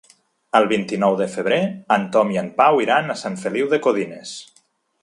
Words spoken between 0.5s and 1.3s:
El vint-i-nou de